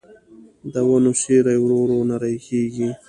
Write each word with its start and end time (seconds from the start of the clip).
د 0.73 0.75
ونو 0.87 1.11
سیوري 1.21 1.57
ورو 1.59 1.77
ورو 1.83 1.99
نری 2.09 2.35
کېږي 2.47 2.89